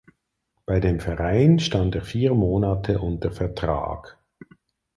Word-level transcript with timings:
Bei 0.65 0.79
dem 0.79 0.99
Verein 0.99 1.59
stand 1.59 1.93
er 1.93 2.01
vier 2.01 2.33
Monate 2.33 2.97
unter 2.99 3.31
Vertrag. 3.31 4.17